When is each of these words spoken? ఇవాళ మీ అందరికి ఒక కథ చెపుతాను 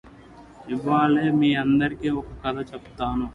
ఇవాళ 0.69 1.13
మీ 1.31 1.49
అందరికి 1.55 2.09
ఒక 2.11 2.31
కథ 2.43 2.57
చెపుతాను 2.69 3.27